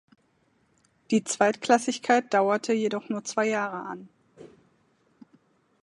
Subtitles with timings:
[1.11, 4.09] Die Zweitklassigkeit dauerte jedoch nur zwei Jahre an.